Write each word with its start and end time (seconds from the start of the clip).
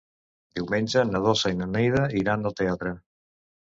Diumenge 0.59 1.03
na 1.11 1.21
Dolça 1.27 1.53
i 1.55 1.59
na 1.61 1.67
Neida 1.75 2.03
iran 2.23 2.51
al 2.51 2.57
teatre. 2.63 2.95